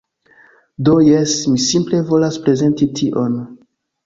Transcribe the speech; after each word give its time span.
Do 0.87 0.95
jes, 1.07 1.35
mi 1.51 1.61
simple 1.67 2.01
volas 2.09 2.41
prezenti 2.47 2.89
tion. 3.03 3.39